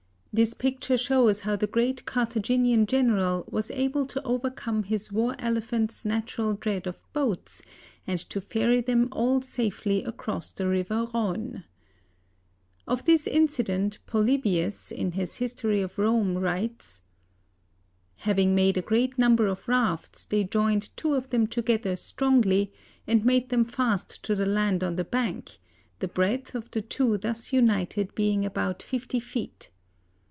[0.33, 6.05] This picture shows how the great Carthaginian general was able to overcome his war elephants'
[6.05, 7.61] natural dread of boats,
[8.07, 11.65] and to ferry them all safely across the river Rhone.
[12.87, 17.01] Of this incident Polybius, in his history of Rome, writes:
[18.19, 22.71] "Having made a great number of rafts, they joined two of them together strongly
[23.05, 25.57] and made them fast to the land on the bank;
[25.99, 29.69] the breadth of the two thus united being about fifty feet.